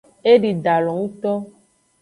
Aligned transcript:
Edi 0.31 0.51
dalo 0.63 0.91
ngto. 1.03 1.33